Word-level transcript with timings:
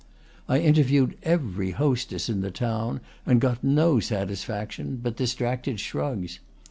I 0.49 0.57
interviewed 0.57 1.15
every 1.21 1.69
hostess 1.77 2.27
in 2.27 2.41
the 2.41 2.49
town, 2.49 3.01
and 3.23 3.39
got 3.39 3.63
no 3.63 3.99
satisfaction 3.99 4.95
but 5.03 5.15
distracted 5.15 5.79
shrugs. 5.79 6.39